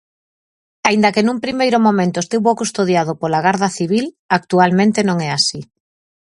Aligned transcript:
Aínda 0.87 1.13
que 1.15 1.25
nun 1.25 1.37
primeiro 1.45 1.77
momento 1.87 2.17
estivo 2.21 2.51
custodiado 2.61 3.11
pola 3.21 3.43
Garda 3.45 3.69
Civil, 3.77 4.05
actualmente 4.37 4.99
non 5.07 5.17
é 5.27 5.29
así. 5.37 5.61